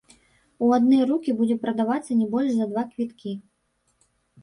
[0.67, 3.39] У адны рукі будзе прадавацца не больш за два квіткі.